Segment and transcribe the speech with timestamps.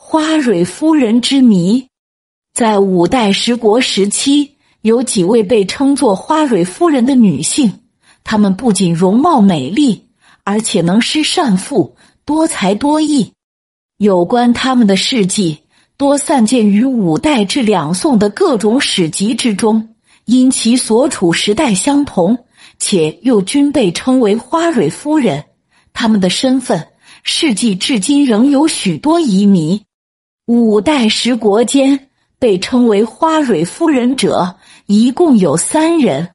[0.00, 1.88] 花蕊夫人之谜。
[2.54, 7.80] 在五代十国时期，有几位被称作花蕊夫人的女性，
[8.22, 10.06] 她们不仅容貌美丽，
[10.44, 13.32] 而且能诗善赋，多才多艺。
[13.98, 15.58] 有关他们的事迹，
[15.96, 19.96] 多散见于五代至两宋的各种史籍之中。
[20.26, 22.38] 因其所处时代相同，
[22.78, 25.44] 且又均被称为花蕊夫人，
[25.92, 26.86] 他们的身份
[27.24, 29.82] 事迹至今仍有许多疑谜。
[30.48, 34.56] 五代十国间被称为花蕊夫人者
[34.86, 36.30] 一共有三人，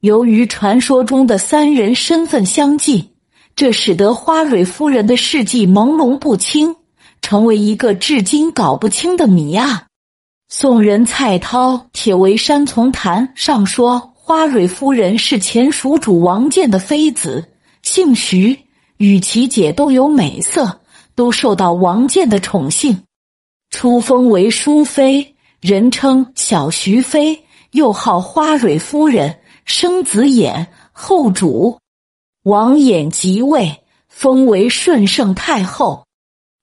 [0.00, 3.10] 由于传说中的三人身份相近，
[3.54, 6.74] 这使得花蕊夫人的事迹朦胧不清，
[7.20, 9.84] 成为一个至今搞不清的谜案。
[10.48, 17.50] 宋人蔡涛《铁围山丛谈》上说，花蕊夫人是前蜀主王建的妃子，
[17.82, 18.60] 姓徐，
[18.96, 20.80] 与其姐都有美色，
[21.14, 23.02] 都受到王建的宠幸，
[23.72, 31.78] 初封为淑妃，人称小徐妃，又号花蕊夫人，生子衍，后主
[32.44, 36.04] 王衍即位，封为顺圣太后。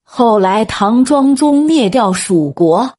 [0.04, 2.94] 后来唐庄宗灭掉蜀国。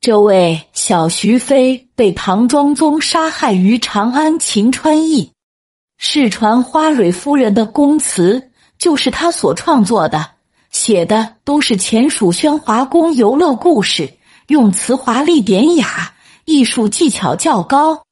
[0.00, 5.30] 这位小徐妃被唐庄宗杀害于长安秦川驿，
[5.98, 10.31] 世传花蕊夫人的宫词就是他所创作的，
[10.72, 14.14] 写的都是前蜀宣华宫游乐故事，
[14.48, 16.14] 用词华丽典雅，
[16.46, 18.02] 艺术技巧较高。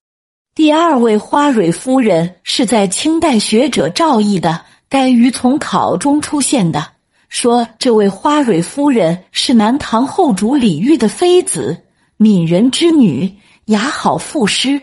[0.54, 4.50] 第二位花蕊夫人是在清代学者赵翼的
[4.90, 6.86] 《该于从考》中出现的。
[7.28, 11.84] 说这位花蕊夫人是南唐后主李煜的妃子，
[12.16, 13.36] 闽人之女，
[13.66, 14.82] 雅好赋诗。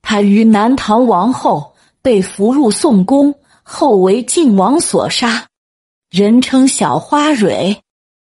[0.00, 5.46] 她于南唐王后被俘入宋宫，后为晋王所杀，
[6.12, 7.74] 人称小花蕊。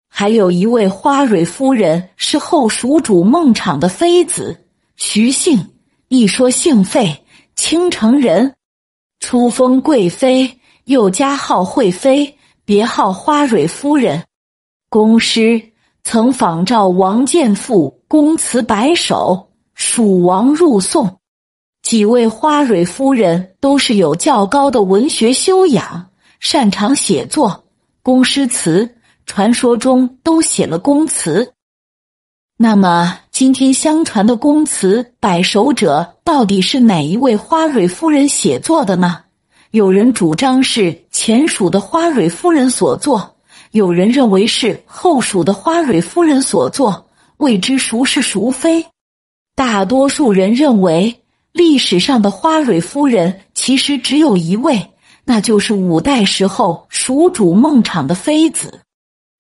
[0.07, 5.67] 还有一位花蕊夫人是后蜀主孟昶的妃子，徐姓，
[6.09, 7.25] 一说姓费，
[7.57, 8.55] 青城人，
[9.21, 12.37] 初封贵妃，又加号惠妃。
[12.67, 14.25] 别号花蕊夫人，
[14.91, 15.73] 公师
[16.05, 21.19] 曾仿照王建赋宫词百首，蜀王入宋。
[21.81, 26.11] 几位花蕊夫人都是有较高的文学修养，
[26.41, 27.65] 擅长写作
[28.03, 28.97] 宫诗词，
[29.27, 31.53] 传说中都写了宫词。
[32.57, 39.25] 那么，今天相传的宫词百首者，到底是哪一位花蕊夫人写作的呢？
[39.73, 43.37] 有人主张是前蜀的花蕊夫人所作，
[43.73, 48.87] 有人认为是后蜀的花蕊夫人所作，未知孰是孰非。
[49.55, 51.23] 大多数人认为，
[51.53, 54.91] 历史上的花蕊夫人其实只有一位，
[55.31, 58.81] 那就是五代时候蜀主孟昶的妃子。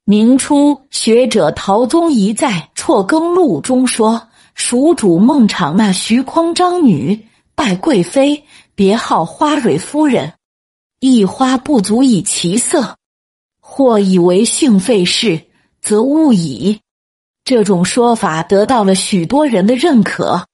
[0.04, 8.44] 明初学者陶宗仪在《辍耕录》中说，蜀主孟昶那徐匡章女，拜贵妃。
[8.76, 10.32] 别号花蕊夫人，
[11.00, 12.94] 一花不足以其色，
[13.60, 15.40] 或以为性废事，
[15.82, 16.78] 则误矣。
[17.42, 20.46] 这种说法得到了许多人的认可。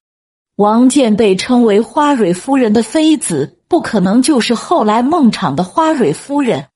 [0.56, 6.66] 王建被称为花蕊夫人的妃子，不可能就是后来孟昶的花蕊夫人。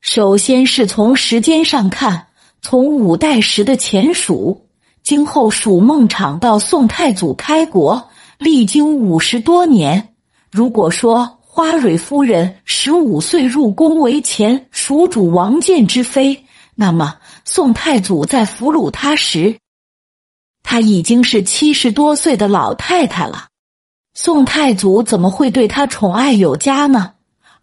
[0.00, 2.26] 首先是从时间上看，
[2.60, 4.66] 从五代时的前蜀，
[5.02, 10.14] 今后蜀孟昶到宋太祖开国，历经五十多年。
[10.50, 19.56] 如果说花蕊夫人十五岁入宫为前蜀主王建之妃，那么宋太祖在俘虏她时，
[20.62, 23.46] 她已经是七十多岁的老太太了。
[24.14, 27.12] 宋太祖怎么会对他宠爱有加呢？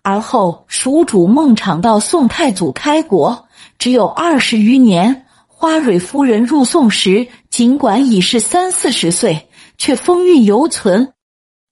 [0.02, 3.48] 而后蜀主孟昶到宋太祖开国
[3.80, 9.48] 只有二十余年，花蕊夫人入宋时尽管已是三四十岁，
[9.78, 11.14] 却风韵犹存。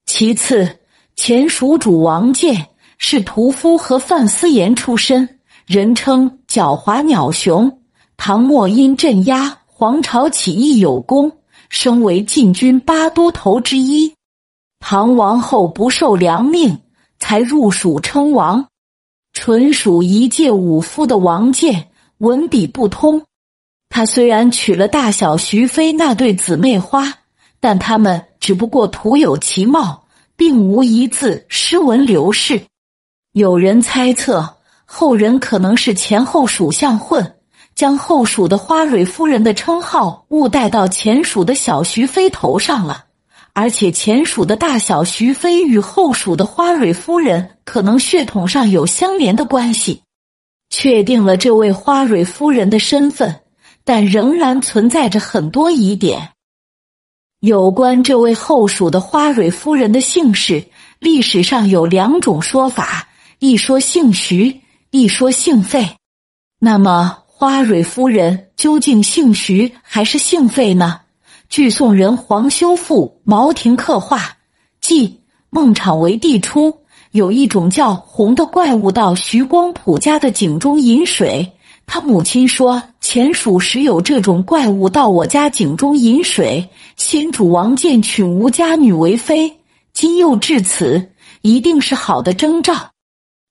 [0.06, 0.76] 其次。
[1.16, 7.80] 前蜀主王建是屠夫和范思言出身，人称狡猾鸟熊。
[8.16, 11.30] 唐末因镇压黄巢起义有功，
[11.68, 14.14] 升为禁军八都头之一。
[14.80, 16.80] 唐王后不受良命，
[17.20, 18.66] 才入蜀称王。
[19.32, 21.88] 纯属一介武夫的王建，
[22.18, 23.22] 文笔不通。
[23.88, 27.14] 他虽然娶了大小徐妃那对姊妹花，
[27.60, 30.04] 但他们只不过徒有其貌。
[30.40, 32.62] 并无一字诗文流逝。
[33.32, 34.56] 有人猜测，
[34.86, 37.36] 后人可能是前后蜀相混，
[37.74, 43.04] 将后蜀的花蕊夫人的称号误带到前蜀的小徐妃头上了。
[43.52, 50.02] 而且前蜀的大小徐妃与后蜀的花蕊夫人可能血统上有相连的关系。
[50.70, 53.40] 确定了这位花蕊夫人的身份，
[53.84, 56.30] 但仍然存在着很多疑点。
[57.40, 60.64] 有关这位后蜀的花蕊夫人的姓氏，
[60.98, 63.08] 历史上有两种说法：
[63.40, 64.60] 一说姓徐，
[64.90, 65.96] 一说姓费。
[66.60, 71.00] 那么，花蕊夫人究竟姓徐还是姓费呢？
[71.50, 74.18] 据宋人黄修复《毛亭刻画》，
[74.80, 76.72] 记孟昶为帝初，
[77.10, 81.50] 有一种叫红的怪物到徐光普家的井中饮水。
[81.86, 89.58] 他母亲说：“前蜀时有这种怪物到我家井中饮水，先主王建娶吴家女为妃，
[89.92, 91.10] 今又至此，
[91.42, 92.90] 一定是好的征兆。”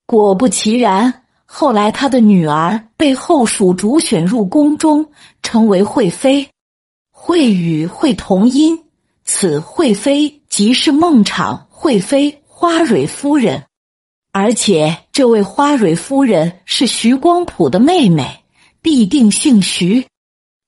[0.08, 5.06] 果不其然，后来他的女儿被后蜀主选入宫中，
[5.42, 6.48] 成为惠妃。
[7.22, 8.82] 会与会同音，
[9.24, 13.62] 此惠妃即是孟昶惠妃花蕊夫人。
[14.32, 18.42] 而且，这位花蕊夫人是徐光普的妹妹，
[18.80, 20.06] 必定姓徐。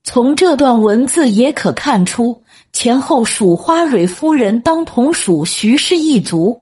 [0.05, 6.61] 从这段文字也可看出，前后蜀花蕊夫人当同属徐氏一族。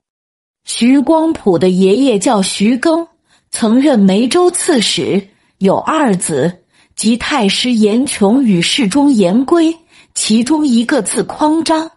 [0.63, 3.05] 徐光普的爷爷叫徐庚，
[3.51, 5.27] 曾任梅州刺史，
[5.57, 6.59] 有二子，
[6.95, 9.75] 即太师严琼与侍中严归，
[10.13, 11.91] 其中一个字匡章。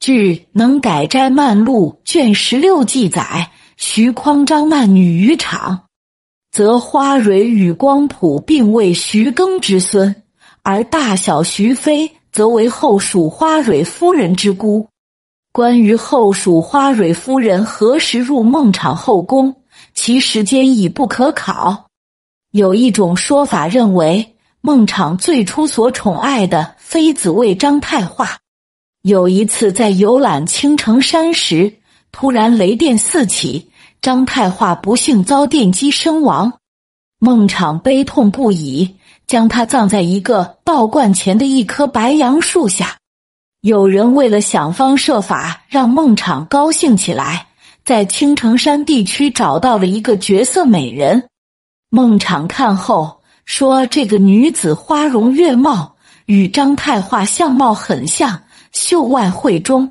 [0.00, 3.50] 据《能改斋漫录》卷十六记载。
[3.76, 5.84] 徐匡章曼女于场，
[6.50, 10.24] 则花蕊与光谱并为徐庚之孙，
[10.64, 14.88] 而大小徐妃则为后蜀花蕊夫人之姑。
[15.52, 19.54] 关于后蜀花蕊夫人何时入孟昶后宫，
[19.94, 21.86] 其时间已不可考。
[22.50, 24.34] 有一种说法认为，
[24.68, 28.36] 孟昶最初所宠爱的妃子为张太化。
[29.00, 31.72] 有一次在游览青城山时，
[32.12, 33.70] 突然雷电四起。
[34.02, 36.52] 张太化不幸遭电击身亡，
[37.18, 42.98] 孟昶悲痛不已，将他葬在一个道观前的一棵白杨树下。
[43.62, 47.46] 有人为了想方设法让孟昶高兴起来，
[47.86, 51.26] 在青城山地区找到了一个绝色美人。
[51.88, 53.17] 孟昶看后
[53.48, 55.96] 说：“这个女子花容月貌，
[56.26, 58.42] 与张太化相貌很像，
[58.72, 59.90] 秀外慧中。”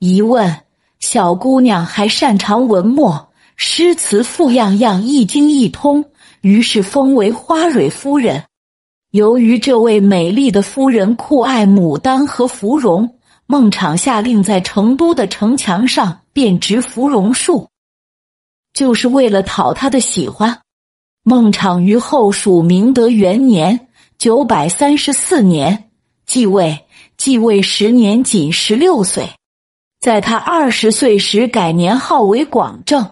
[0.00, 0.62] 一问，
[0.98, 3.30] 小姑娘还擅长文墨。
[3.54, 6.04] 诗词赋样样一精一通，
[6.40, 8.42] 于是封为花蕊夫人。
[9.12, 17.68] 由于这位美丽的夫人酷爱牡丹和芙蓉，孟昶下令在成都的城墙上遍植芙蓉树，
[18.72, 20.60] 就是为了讨她的喜欢。
[21.22, 25.90] 孟昶于后蜀明德元年（九百三十四年）
[26.24, 26.86] 继位，
[27.18, 29.28] 继位时年仅十六岁，
[30.00, 33.10] 在他二十岁时改年号为广正。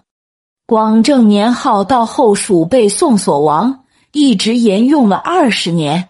[0.65, 6.09] 广正年号到后蜀被宋所亡，一直沿用了二十年。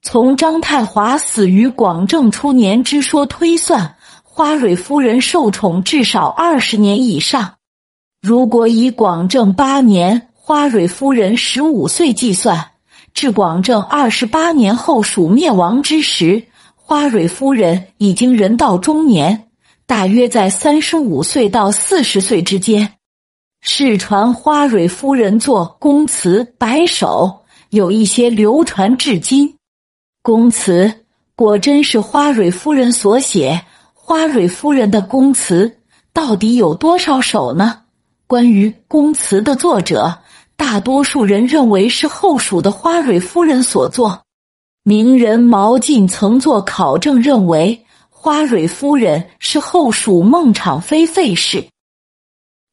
[0.00, 7.56] 从张太华死于广正初年之说推算，花蕊夫人受宠至少二十年以上。
[8.22, 12.70] 如果以广正八年花蕊夫人十五岁计算，
[13.12, 16.40] 至广正二十八年后蜀灭亡之时，
[16.76, 19.48] 花蕊夫人已经人到中年，
[19.86, 22.92] 大约在三十五岁到四十岁之间。
[23.60, 27.40] 世传花蕊夫人作宫词百首，
[27.70, 29.56] 有一些流传至今。
[30.22, 30.94] 宫词
[31.34, 33.60] 果真是花蕊夫人所写。
[33.92, 35.78] 花蕊夫人的宫词
[36.12, 37.80] 到底有多少首呢？
[38.28, 40.18] 关于宫词的作者，
[40.56, 44.22] 大多数人认为是后蜀的花蕊夫人所作。
[44.82, 51.66] 名人毛进曾作考证，认为花蕊夫人是后蜀孟昶妃费氏。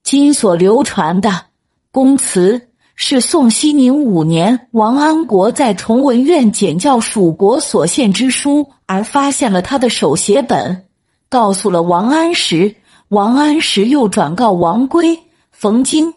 [0.03, 1.45] 今所流传的
[1.91, 10.85] 宫词是宋熙宁五年王安国在崇文院检校蜀国所献之书而发现了他的手写本，
[11.29, 12.75] 告诉了王安石。
[13.09, 15.19] 王安石又转告王圭、
[15.51, 16.13] 冯京，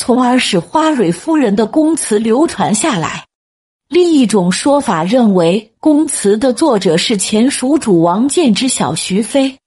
[0.00, 3.26] 从而使花蕊夫人的宫词流传下来。
[3.86, 9.58] 另一种说法认为，宫词的作者是前蜀主王建之小徐妃。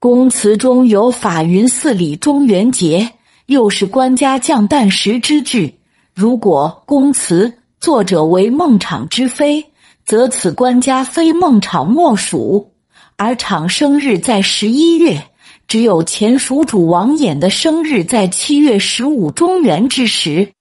[0.00, 3.10] 宫词中有“法云寺里中元节”，
[3.44, 5.74] 又是官家降诞时之句。
[6.14, 9.66] 如果宫词作者为孟昶之妃，
[10.06, 12.72] 则此官家非孟昶莫属。
[13.18, 15.22] 而昶生日在十一月，
[15.68, 20.52] 只有前蜀主王衍的生日在七月十五中元之时。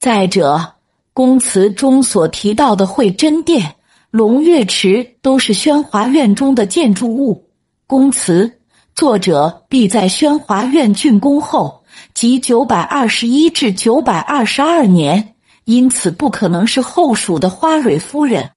[0.00, 0.74] 再者，
[1.12, 3.74] 宫词中所提到的会真殿、
[4.10, 7.48] 龙月池都是宣华院中的建筑物。
[7.86, 8.54] 宫词。
[8.94, 15.36] 作者必在宣华院竣工后，即九百二十一至九百二十二年，
[15.66, 18.50] 因此不可能是后蜀的花蕊夫人。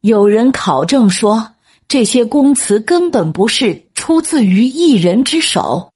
[0.00, 1.48] 有人考证说，
[1.92, 5.90] 这些宫词根本不是出自于一人之手。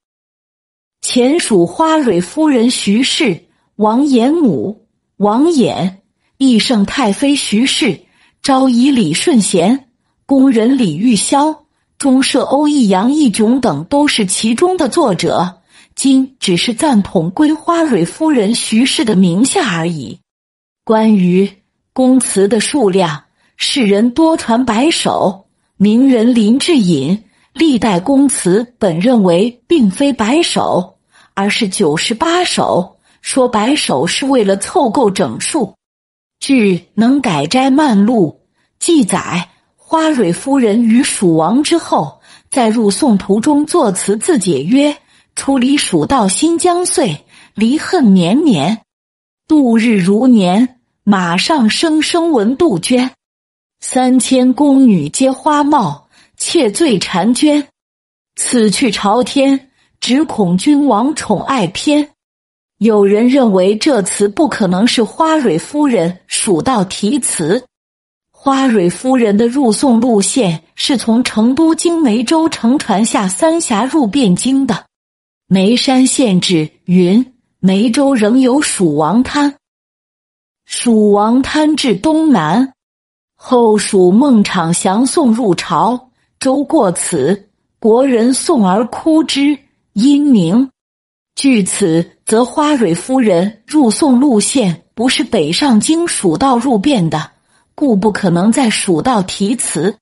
[1.01, 3.45] 前蜀花蕊夫人徐氏，
[3.77, 4.85] 王衍母，
[5.15, 5.95] 王衍，
[6.37, 8.01] 义圣太妃徐氏，
[8.43, 9.87] 昭仪李顺贤，
[10.27, 11.61] 宫人李玉箫，
[11.97, 15.63] 中舍欧义杨义炯等都是其中的作者。
[15.95, 20.19] 今只是暂统归花蕊夫人徐氏的名下而已。
[20.83, 21.51] 关于
[21.91, 23.23] 宫词的数量。
[23.59, 25.46] 世人多传百首，
[25.79, 30.97] 名人林志隐历代公词本认为并非百首，
[31.35, 32.97] 而是九十八首。
[33.21, 35.75] 说百首是为了凑够整数。
[36.39, 38.39] 据《能改斋漫录》
[38.79, 44.95] 记载，花蕊夫人与蜀亡之后，在入宋途中作词自解曰
[45.35, 48.81] ：“出离蜀道新将岁，离恨绵绵，
[49.47, 50.79] 度日如年。
[51.03, 53.11] 马上声声闻杜鹃。”
[53.79, 57.67] 三千宫女皆花帽，妾醉婵娟。
[58.35, 59.69] 此去朝天，
[59.99, 62.09] 只恐君王宠爱偏。
[62.79, 67.65] 有人认为这词不可能是花蕊夫人蜀道题词。
[68.29, 74.85] 花蕊夫人的入宋路线是从成都经梅州乘船下三峡入汴京的。
[75.47, 79.55] 眉山县志云：梅州仍有蜀王滩，
[80.65, 82.73] 蜀王滩至东南。
[83.39, 89.57] 后蜀孟昶降宋入朝，周过此，国人宋而哭之，
[89.93, 90.69] 因名。
[91.35, 97.29] 据此，则花蕊夫人入宋路线不是北上京蜀道入汴的，
[97.75, 99.95] 故不可能在蜀道题词。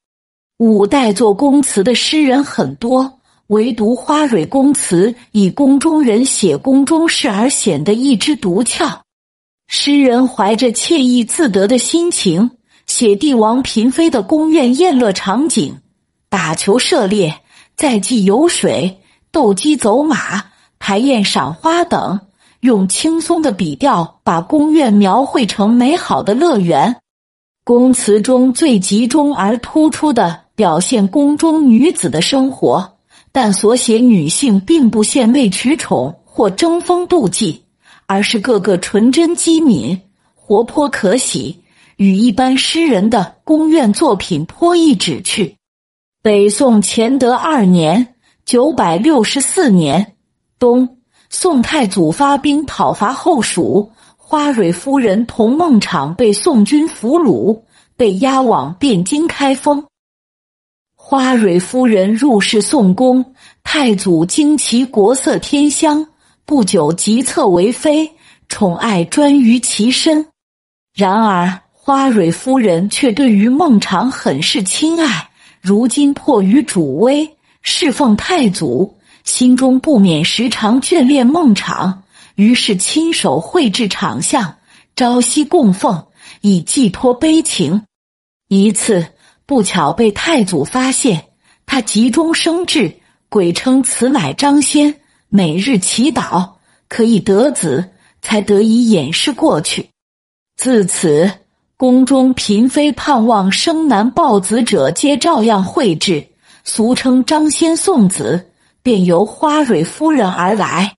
[0.57, 9.01] 五代做宫词的诗人很多，唯独花蕊宫词以宫中人写宫中事而显得一枝独俏。
[9.67, 12.51] 诗人怀着惬意自得的心情。
[12.87, 15.75] 写帝王嫔妃的宫苑宴乐场景，
[16.29, 17.41] 打球射猎，
[17.75, 19.01] 在祭游水，
[19.31, 20.45] 斗鸡走马，
[20.79, 22.19] 排宴赏花等，
[22.59, 26.97] 用轻松的笔调把宫苑描绘成美好的乐园。
[27.63, 32.97] 宫词中最集中而突出的表现宫中女子的生活，
[33.31, 37.63] 但所写女性并不献媚取宠或争风妒忌，
[38.05, 39.99] 而是个个纯真机敏、
[40.35, 41.63] 活泼可喜。
[41.97, 45.55] 与一般诗人的宫苑作品颇易指趣。
[46.21, 50.15] 北宋乾德二年（九百六十四年）
[50.59, 50.97] 冬，
[51.29, 57.61] 宋太祖发兵讨伐后蜀，花蕊夫人同孟昶被宋军俘虏，
[57.95, 59.85] 被押往汴京开封。
[60.95, 66.07] 花蕊夫人入侍宋宫，太祖惊其国色天香，
[66.45, 68.11] 不久即册为妃，
[68.49, 70.27] 宠爱专于其身。
[70.93, 71.61] 然而。
[71.87, 75.29] 花蕊夫人却对于孟昶很是亲爱，
[75.61, 81.99] 如今迫于主威，侍奉太祖，心中不免时常眷恋孟昶，
[82.33, 84.55] 于是亲手绘制场相，
[84.95, 86.07] 朝夕供奉，
[86.41, 87.83] 以寄托悲情。
[88.47, 89.05] 一次
[89.45, 91.25] 不巧被太祖发现，
[91.67, 92.95] 他急中生智，
[93.29, 96.53] 鬼称此乃张仙，每日祈祷
[96.89, 97.91] 可以得子，
[98.23, 99.87] 才得以掩饰过去。
[100.57, 101.31] 自此。
[101.77, 106.25] 宫中嫔妃盼望生男抱子者，皆照样绘制，
[106.63, 108.49] 俗称张仙送子，
[108.81, 110.95] 便由花蕊夫人而来。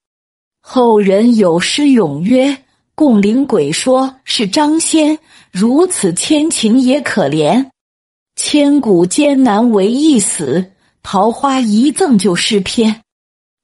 [0.62, 2.56] 后人有诗咏曰
[2.94, 5.18] ：“共灵鬼说是张仙，
[5.52, 7.72] 如此千情也可怜。
[8.36, 13.02] 千古艰难为一死，桃花一赠就诗篇。”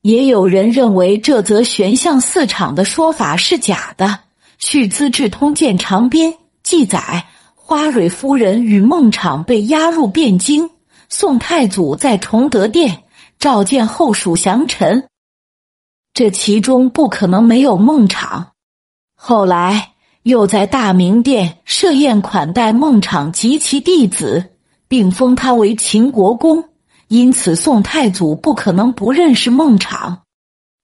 [0.02, 4.22] 也有人认为这则悬象四场的说法是假的。
[4.58, 6.32] 续《资治通鉴长编》。
[6.64, 10.70] 记载，花蕊夫人与孟昶被押入汴京，
[11.10, 13.04] 宋太祖在崇德殿
[13.38, 15.08] 召见后蜀降臣，
[16.14, 18.54] 这其中不可能没有孟昶。
[19.14, 19.92] 后来
[20.24, 24.52] 又在大明殿设宴款待孟昶及其弟子，
[24.88, 26.70] 并封他为秦国公，
[27.10, 30.20] 因此宋太祖不可能不认识孟昶。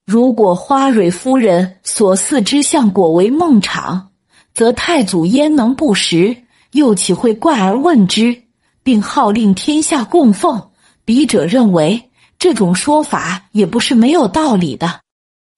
[0.04, 4.09] 如果花蕊夫人所赐之相果为孟昶，
[4.54, 6.36] 则太祖焉能不识？
[6.72, 8.42] 又岂会怪而问之，
[8.82, 10.70] 并号令天下供奉？
[11.04, 15.00] 笔者认为这种说法也不是没有道理的。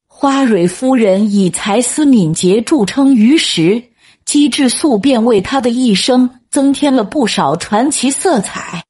[0.08, 3.82] 花蕊夫人以才思敏捷著称于时，
[4.24, 8.84] 机智速变为她的一生增添了不少传奇色彩。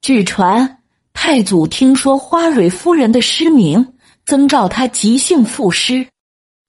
[0.00, 0.78] 据传，
[1.12, 3.94] 太祖听说花蕊夫人的诗名，
[4.26, 6.06] 曾召她即兴赋诗，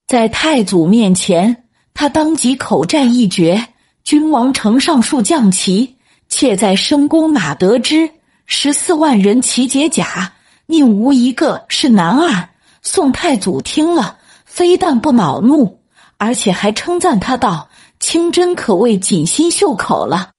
[0.08, 1.66] 在太祖面前。
[2.00, 3.70] 他当即口占一绝
[4.06, 5.96] ：“君王乘上树降旗，
[6.30, 8.12] 妾在深宫哪得知
[8.46, 10.34] 十四万人齐解甲，
[10.68, 12.50] 宁无一个是男儿？
[12.84, 15.82] 宋太祖听了，非但不恼怒，
[16.20, 17.68] 而且还称赞他道
[18.00, 20.30] ：“清真可谓锦心绣口了。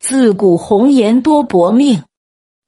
[0.00, 2.02] 自古红颜多薄命，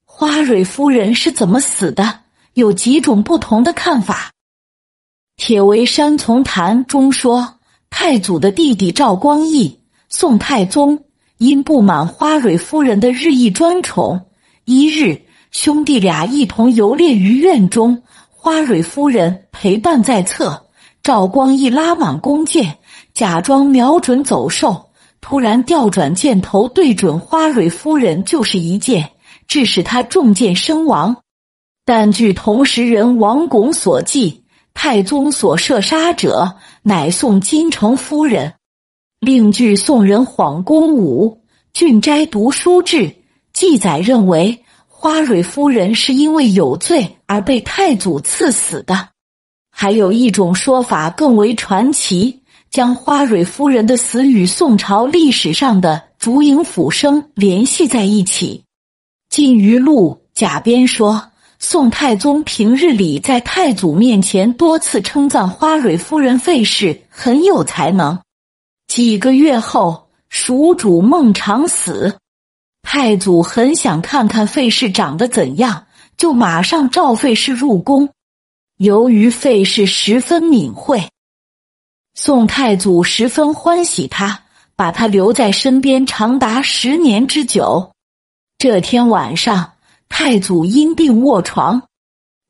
[0.05, 2.21] 花蕊夫人是怎么死的？
[2.55, 4.31] 有几种不同的看法。
[5.45, 7.59] 《铁围山从谈》中说，
[7.95, 11.05] 太祖的弟弟赵光义，宋太宗。
[11.37, 14.19] 因不满花蕊夫人的日益专宠，
[14.65, 15.21] 一日
[15.51, 20.69] 兄弟俩一同游猎于院中，花蕊夫人陪伴在侧，
[21.03, 22.79] 赵光义拉满弓箭，
[23.13, 24.89] 假装瞄准走兽，
[25.21, 29.11] 突然调转箭头对准花蕊夫人就是一箭，
[29.47, 31.17] 致使他中箭身亡。
[31.85, 34.42] 但据同时人王巩所记，
[34.73, 38.53] 太宗所射杀者乃宋金城夫人。
[39.19, 41.41] 另据宋人晃公武
[41.73, 42.97] 《郡斋读书志》
[43.53, 49.09] 记载，认为花蕊夫人是因为有罪而被太祖赐死的。
[49.71, 58.63] 还有一种说法更为传奇，将花蕊夫人的死与宋朝历史上的烛影斧声联系在一起。
[59.35, 61.31] 《晋余录》贾编说，
[61.65, 68.19] 宋太宗平日里在太祖面前多次称赞花蕊夫人费氏很有才能。
[68.85, 72.17] 几个月后，蜀主孟尝死，
[72.81, 75.85] 太祖很想看看费氏长得怎样，
[76.17, 78.09] 就马上召费氏入宫。
[78.77, 81.07] 由于费氏十分敏慧，
[82.13, 84.43] 宋太祖十分欢喜他，
[84.75, 87.93] 把他留在身边长达十年之久。
[88.57, 89.72] 这天晚上，
[90.09, 91.83] 太祖因病卧床，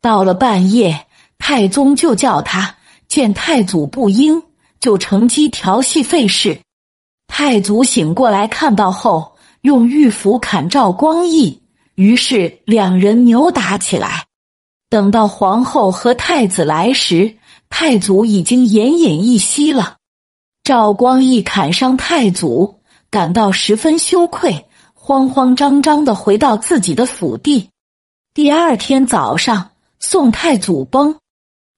[0.02, 1.08] 到了半夜，
[1.38, 4.44] 太宗就叫他，见太祖不应。
[4.80, 6.60] 就乘机调戏费氏，
[7.28, 11.62] 太祖醒过来看到后，用玉斧砍赵光义，
[11.96, 14.26] 于是两人扭打起来。
[14.90, 17.38] 等到皇后和太子来时，
[17.70, 19.96] 太祖已经奄奄一息了。
[20.66, 24.66] 赵光义砍伤太祖，感到十分羞愧，
[25.06, 27.68] 慌慌张张的回到自己的府邸。
[28.34, 31.18] 第二天早上，宋太祖崩。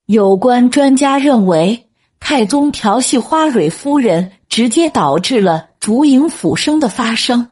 [0.05, 1.87] 有关专家认为。
[2.19, 7.49] 太宗调戏花蕊夫人，直接导致了烛影斧声的发生。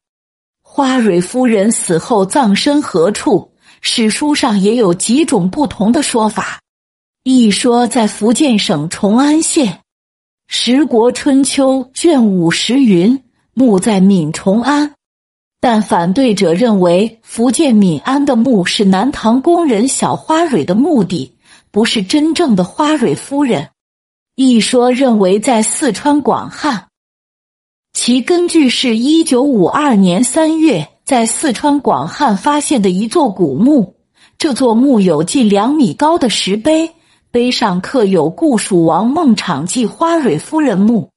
[0.61, 3.51] 花蕊夫人死后葬身何处？
[3.81, 6.59] 史书上也有几种不同的说法。
[7.23, 9.67] 一说在福建省崇安县，
[10.47, 13.23] 《十国春秋》卷五十云
[13.55, 14.93] ：“墓在闽崇安。”
[15.63, 21.37] 但反对者认为，福建闽安的墓是南唐宫人小花蕊的墓地，
[21.71, 23.69] 不是真正的花蕊夫人。
[24.35, 26.87] 一说认为在四川广汉，
[27.93, 33.95] 其根据是一九五二年三月在四川广汉发现的一座古墓。
[34.37, 36.91] 这座墓有近两米高的石碑，
[37.31, 41.09] 碑上刻有“故蜀王孟昶祭花蕊夫人墓”。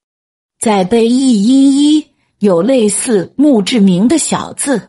[0.62, 2.06] 在碑一阴一
[2.38, 4.88] 有类似墓志铭的小字，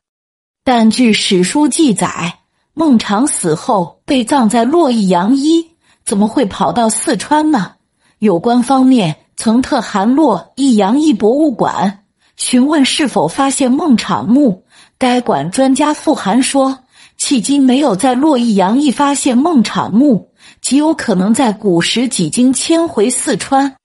[0.63, 2.39] 但据史书记载，
[2.73, 5.65] 孟昶死后被葬在洛邑杨一，
[6.03, 7.75] 怎么会跑到四川呢？
[8.19, 12.03] 有关方面曾特函洛邑杨邑博物馆
[12.36, 14.65] 询问是否发现孟昶墓，
[14.97, 16.79] 该馆专家复函说，
[17.19, 20.31] 迄今没有在洛邑杨邑发现孟昶墓，
[20.62, 23.75] 极有可能在古时几经迁回四川。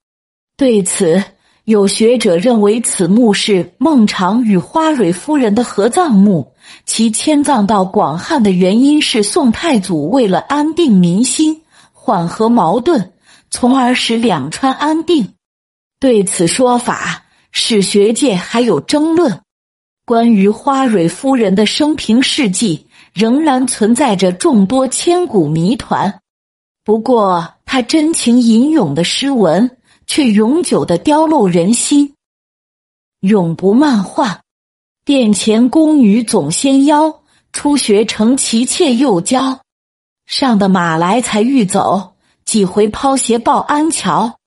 [0.56, 1.22] 对此，
[1.64, 6.52] 有学者认为此墓是孟昶与花蕊夫人的合葬墓，
[6.86, 13.12] 其迁葬到广汉的原因是宋太祖为了安定民心，缓和矛盾。
[13.54, 15.34] 从而使两川安定。
[16.00, 19.40] 对此说法，史学界还有争论。
[20.06, 26.18] 关于花蕊夫人的生平事迹，仍然存在着众多千古谜团。
[26.82, 29.70] 不过，她真情吟咏的诗文
[30.06, 32.14] 却永久的雕镂人心，
[33.20, 34.40] 永不漫画。
[35.04, 39.60] 殿前宫女总纤腰，初学成其妾又娇。
[40.26, 42.10] 上的马来才欲走。
[42.44, 44.38] 几回抛鞋报安桥，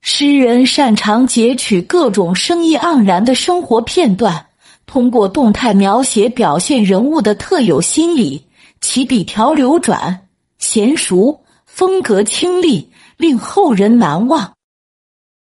[0.00, 4.46] 诗人擅长截取各种生意盎然的生活片段，
[4.86, 8.46] 通过动态描写表现人物的特有心理，
[8.80, 10.28] 其笔调流转
[10.60, 14.54] 娴熟，风格清丽，令后人难忘。